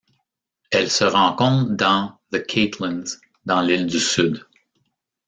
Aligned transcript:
Elle 0.71 0.89
se 0.89 1.03
rencontre 1.03 1.73
dans 1.73 2.17
The 2.33 2.43
Catlins 2.47 3.03
dans 3.45 3.61
l'île 3.61 3.85
du 3.85 3.99
Sud. 3.99 4.47